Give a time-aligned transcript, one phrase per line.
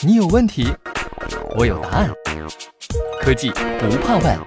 [0.00, 0.66] 你有问题，
[1.56, 2.10] 我有答案。
[3.20, 4.38] 科技不怕问。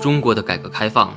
[0.00, 1.16] 中国的改革开放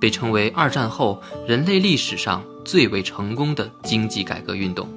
[0.00, 4.88] 被称为二战后人类历史上最为成功的经济改革运动。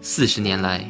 [0.00, 0.82] 四十年来，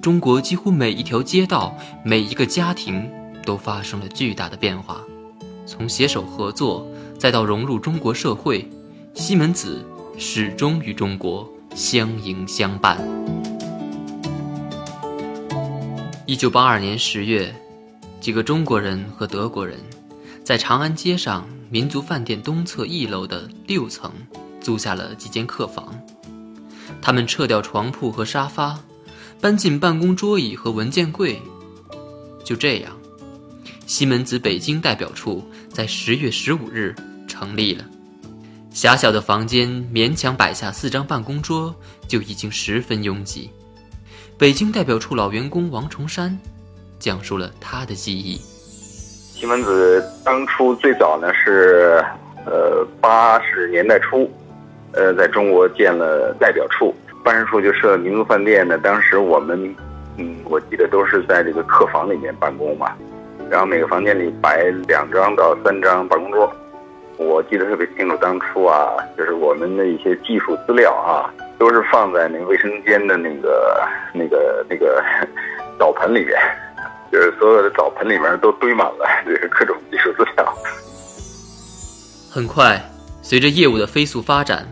[0.00, 3.08] 中国几乎每一条街道、每一个家庭
[3.44, 5.00] 都发生了巨大的变化。
[5.66, 6.86] 从携手合作，
[7.18, 8.68] 再到融入中国社会，
[9.14, 9.84] 西门子
[10.18, 12.98] 始终与中国相迎相伴。
[16.24, 17.54] 一九八二年十月，
[18.18, 19.78] 几个中国人和德国人。
[20.42, 24.10] 在长安街上民族饭店东侧一楼的六层，
[24.60, 25.92] 租下了几间客房。
[27.02, 28.78] 他们撤掉床铺和沙发，
[29.40, 31.38] 搬进办公桌椅和文件柜。
[32.42, 32.96] 就这样，
[33.86, 36.94] 西门子北京代表处在十月十五日
[37.26, 37.84] 成立了。
[38.76, 41.74] 狭小的房间勉强摆下四张办公桌，
[42.06, 43.50] 就已经十分拥挤。
[44.36, 46.38] 北京代表处老员工王崇山
[46.98, 48.36] 讲述了他的记忆。
[48.36, 52.04] 西门子当初最早呢是，
[52.44, 54.30] 呃八十年代初，
[54.92, 58.76] 呃在中国建了代表处，办事处就设民族饭店呢。
[58.76, 59.74] 当时我们，
[60.18, 62.92] 嗯，我记得都是在这个客房里面办公嘛，
[63.48, 66.54] 然后每个房间里摆两张到三张办公桌。
[67.16, 75.02] 我记得特别清楚，当初啊，就是我们的一些技术资料啊，都是放在那个卫生间的那个那个那个
[75.78, 76.36] 澡盆里面。
[77.12, 80.54] 就是所有的澡盆里面都堆满了这个各种技术资料。
[82.30, 82.82] 很快，
[83.22, 84.66] 随着业务的飞速发展，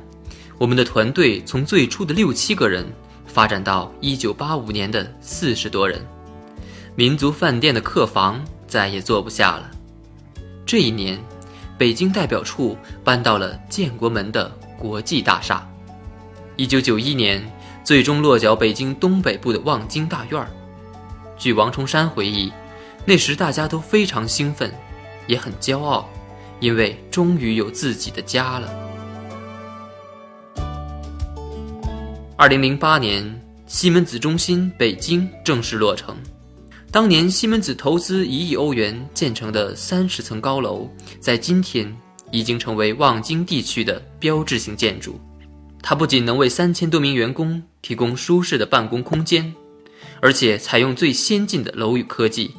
[0.59, 2.85] 我们的团队从最初的六七个人
[3.25, 5.99] 发展到一九八五年的四十多人。
[6.97, 9.71] 民族饭店的客房再也坐不下了。
[10.67, 11.19] 这一年，
[11.77, 15.69] 北京代表处搬到了建国门的国际大厦。
[16.57, 17.45] 一九九一年，
[17.83, 20.49] 最终落脚北京东北部的望京大院儿。
[21.37, 22.53] 据王崇山回忆，
[23.05, 24.73] 那时大家都非常兴奋，
[25.27, 26.09] 也很骄傲，
[26.61, 28.73] 因为终于有自己的家了。
[32.37, 36.17] 二零零八年，西门子中心北京正式落成。
[36.95, 40.89] 当年西门子投资一亿欧元建成的三十层高楼，
[41.19, 41.93] 在今天
[42.31, 45.19] 已经成为望京地区的标志性建筑。
[45.83, 49.53] 它不仅能为三千多名员工提供舒适的办公空间。
[50.21, 52.55] 而且采用最先进的楼宇科技，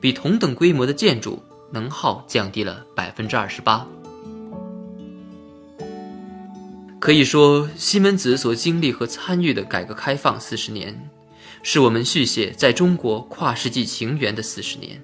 [0.00, 3.86] 比同等规模的建筑能耗降低了百分之二十八。
[6.98, 11.08] 可以说，西门子所经历和参与的改革开放四十年，
[11.68, 15.02] 是我们续写在中国跨世纪情缘的四十年，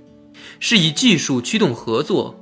[0.60, 2.32] 是以技术驱动合作，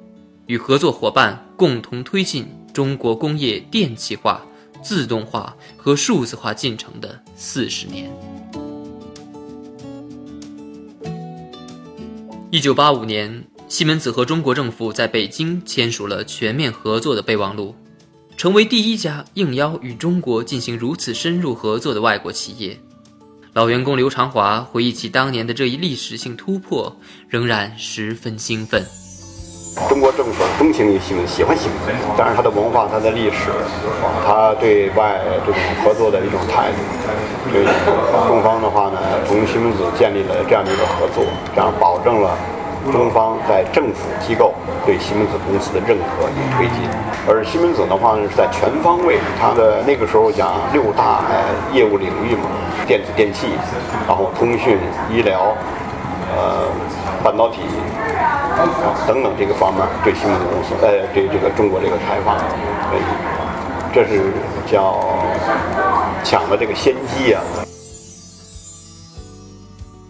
[0.44, 4.44] 与合作伙伴共同推进中国工业电气化、
[4.82, 8.12] 自动化和数字化进程的四十年。
[12.50, 17.74] 一九八五年，西门子和中国政府在北京签署了全面合作的备忘录，
[18.36, 22.78] 成为第一家应邀与中国进行如此深入合作的外国企业。
[23.52, 26.96] 老员工刘长华回忆起当年的这一历史性突破，
[27.28, 28.86] 仍然十分兴奋。
[29.88, 33.50] 中国政府风情于西门子，喜欢西门子，当然他的文化、它的历史，
[34.24, 36.78] 它对外这种合作的一种态度。
[37.50, 37.64] 所以
[38.28, 42.38] 中方的话呢，同西门子建立了这样的一个合作，这样保证了
[42.92, 44.54] 中方在政府机构
[44.86, 46.88] 对西门子公司的认可与推进。
[47.28, 51.22] 而西门子的话呢，是在全方位，它的那个时候讲六大
[51.72, 52.48] 业务领域嘛，
[52.86, 53.48] 电子电器，
[54.06, 54.78] 然后通讯、
[55.12, 55.54] 医疗，
[56.34, 56.66] 呃，
[57.22, 57.60] 半导体
[59.06, 63.02] 等等这个方面对西门子公司，呃，对这个中国这个开放，以
[63.92, 64.32] 这是
[64.66, 64.96] 叫。
[66.22, 67.42] 抢了这个先机啊！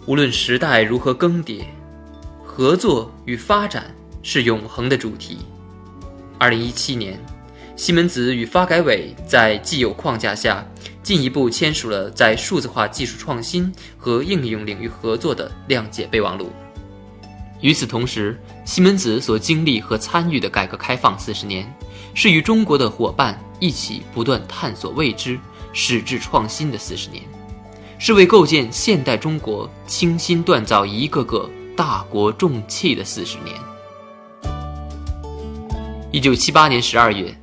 [0.05, 1.63] 无论时代如何更迭，
[2.61, 3.91] 合作与发展
[4.21, 5.39] 是永恒的主题。
[6.37, 7.19] 二零一七年，
[7.75, 10.63] 西门子与发改委在既有框架下，
[11.01, 16.51] 进一步签署了在数字化技术创新和应用领域合作的谅解备忘录。
[17.61, 21.67] 与此同时，西门子所经历和参与的改革开放四十年，
[22.13, 25.39] 是与中国的伙伴一起不断探索未知。
[25.73, 27.23] 矢志创新的四十年，
[27.97, 33.55] 是为构建现代中国倾心锻造一个个大国重器的四十年。
[36.11, 37.35] 一九七八年十二月，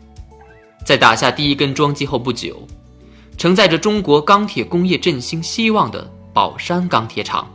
[0.84, 2.66] 在打下第一根桩基后不久，
[3.36, 7.48] 承载着中国钢铁工业振兴希望的宝山钢铁厂，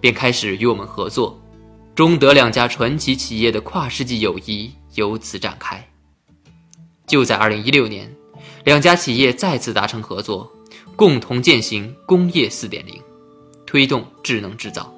[0.00, 1.40] 便开始与我们合作，
[1.94, 5.82] 中德两家传奇企业的跨世纪友谊由此展开。
[7.06, 8.12] 就在二零一六年。
[8.64, 10.50] 两家企业再次达成合作，
[10.94, 12.84] 共同践行工业4.0，
[13.64, 14.92] 推动智能制造。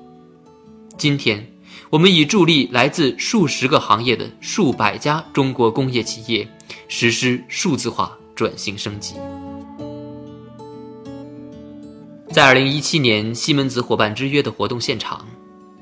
[1.01, 1.43] 今天，
[1.89, 6.47] 我们已助力来自数十个行业的数百家中国工业企业
[6.89, 9.15] 实施数字化转型升级。
[12.31, 15.27] 在2017年西门子伙伴之约的活动现场，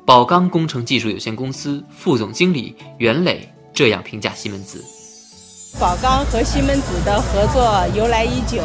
[0.07, 4.85] 宝钢工程技术有限公司副总经理袁磊这样评价西门子：
[5.81, 8.63] 宝钢和西门子的合作由来已久，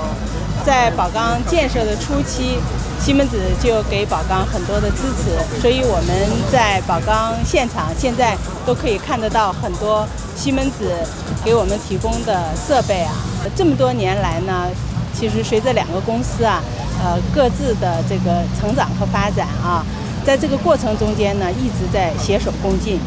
[0.64, 2.60] 在宝钢建设的初期，
[3.04, 6.16] 西门子就给宝钢很多的支持，所以我们
[6.50, 8.34] 在宝钢现场现在
[8.66, 10.08] 都可以看得到很多
[10.38, 10.90] 西门子
[11.44, 13.12] 给我们提供的设备啊。
[13.58, 14.68] 这么多年来呢，
[15.14, 16.64] 其实随着两个公司啊。
[17.04, 19.84] 呃，各自的这个成长和发展啊，
[20.24, 22.98] 在这个过程中间呢，一直在携手共进。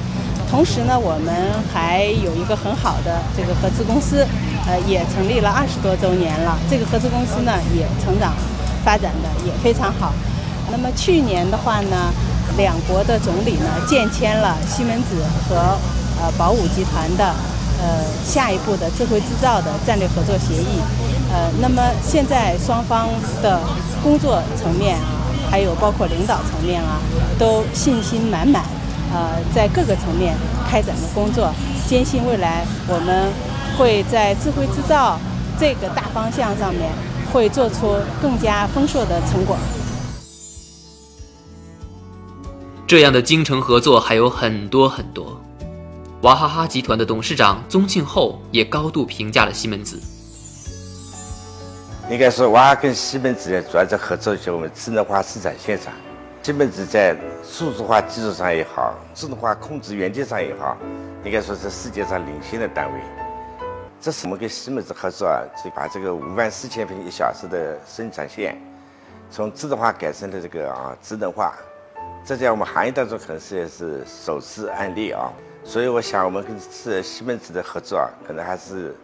[0.51, 1.33] 同时呢，我们
[1.73, 4.27] 还有一个很好的这个合资公司，
[4.67, 6.59] 呃，也成立了二十多周年了。
[6.69, 8.35] 这个合资公司呢，也成长
[8.87, 10.13] 发展的也非常好。
[10.71, 11.97] 那么去年的话呢，
[12.57, 15.17] 两国的总理呢，建签了西门子
[15.49, 15.57] 和
[16.23, 17.35] 呃宝武集团的
[17.83, 20.79] 呃下一步的智慧制造的战略合作协议。
[21.33, 23.09] 呃，那么现在双方
[23.43, 23.61] 的
[24.05, 25.19] 工作层面啊，
[25.51, 27.03] 还有包括领导层面啊，
[27.37, 28.63] 都信心满满，
[29.13, 30.37] 呃，在各个层面
[30.71, 31.53] 开展的工作，
[31.89, 33.31] 坚信未来我们
[33.77, 35.19] 会在智慧制造
[35.59, 36.91] 这个大方向上面
[37.27, 39.57] 会做出更加丰硕的成果。
[42.87, 45.41] 这样的精诚合作还有很多很多。
[46.23, 50.01] 娃哈哈集团的董事长宗庆后也高度评价了西门子。
[52.09, 55.93] 应该说，娃哈跟西门子呢，主要在合作于我们智能化生产线上。
[56.43, 60.77] 西门子在数字化技术上也好，自动化控制元件上也好，
[61.25, 63.01] 应该说是世界上领先的单位。
[64.01, 68.57] 这是我们跟西门子合作啊，就把这个五万四千平一小时的生产线，
[69.31, 71.55] 从自动化改成了这个啊智能化。
[72.25, 75.33] 这在我们行业当中可能是也是首次案例啊。
[75.65, 78.95] 所以我想，我们跟是西门子的合作啊，可能还是。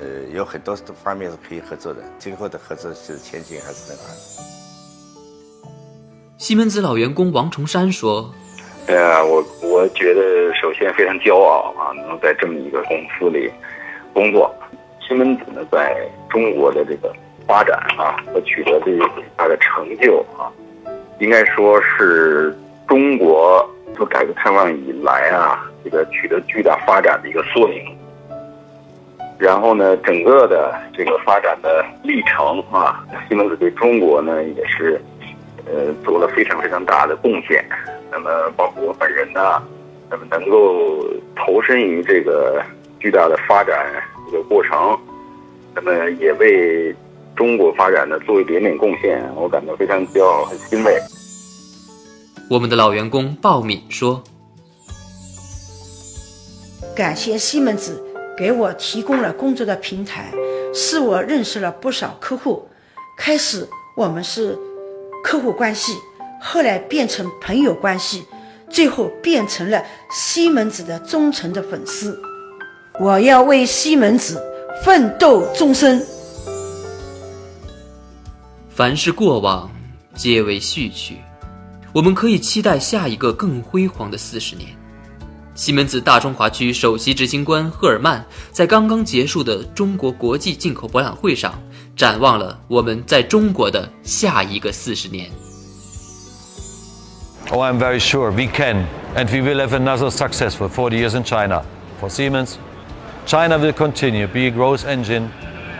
[0.00, 4.04] 呃，有很多方面是可以合作的，今后的合作是前景还是很好。
[6.38, 8.32] 西门子老员工王崇山说
[8.86, 13.50] ：“呃，我我觉得首先非常骄傲啊，能在这么一个公司里
[14.12, 14.54] 工作。
[15.00, 17.12] 西门子呢，在中国的这个
[17.46, 19.02] 发展啊和取得这些
[19.36, 20.46] 大的成就啊，
[21.18, 27.82] 应该说是中国自改革开放以来啊，这个取得巨大发展的一个缩影。”
[29.36, 35.00] 然后呢，整个的这个发展的历程啊，西门子对中国呢也是，
[35.64, 37.64] 呃，做了非常非常大的贡献。
[38.12, 39.62] 那么，包括我本人呢，
[40.10, 41.02] 那么能够
[41.34, 42.62] 投身于这个
[43.00, 43.74] 巨大的发展
[44.30, 44.98] 这个过程，
[45.74, 46.94] 那么也为
[47.34, 50.96] 中国发展呢做一点点贡献，我感到非常骄傲很欣慰。
[52.48, 54.22] 我们的老员工鲍敏说
[56.94, 58.04] ：“感谢西门子。”
[58.38, 60.32] 给我提供了工作的平台，
[60.72, 62.66] 使我认识了不少客户。
[63.14, 64.58] 开始我们是
[65.22, 65.92] 客户关系，
[66.40, 68.24] 后来变成朋友关系，
[68.70, 72.18] 最后变成了西门子的忠诚的粉丝。
[73.00, 74.38] 我要为西门子
[74.84, 76.04] 奋斗终身。
[78.68, 79.70] 凡是过往，
[80.14, 81.16] 皆为序曲。
[81.94, 84.68] 我们可以期待下一个更辉煌的四十年。
[85.54, 88.22] 西门子大中华区首席执行官赫尔曼
[88.52, 91.58] 在刚刚结束的中国国际进口博览会上，
[91.96, 95.30] 展望了我们在中国的下一个四十年。
[97.50, 98.84] Oh, I'm very sure we can
[99.16, 101.62] and we will have another successful 40 years in China.
[101.98, 102.54] For Siemens,
[103.29, 105.29] China will continue to be a growth engine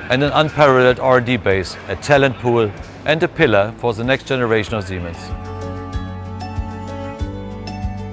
[0.10, 2.70] and an unparalleled R&D base, a talent pool,
[3.06, 5.18] and a pillar for the next generation of Siemens.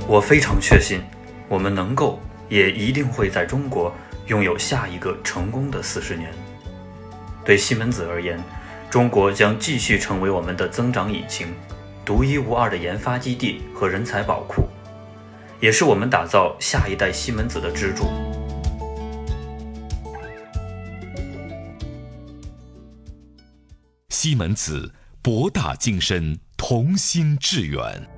[0.06, 1.00] 我非常确信。
[1.48, 3.94] 我们能够，也一定会在中国
[4.26, 6.30] 拥有下一个成功的四十年。
[7.44, 8.42] 对西门子而言，
[8.90, 11.54] 中国将继续成为我们的增长引擎，
[12.04, 14.68] 独一无二的研发基地和人才宝库，
[15.60, 18.06] 也是我们打造下一代西门子的支柱。
[24.27, 24.91] 西门子，
[25.21, 28.16] 博大精深，同心致远。